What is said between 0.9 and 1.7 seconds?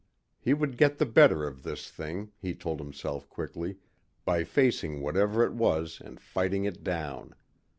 the better of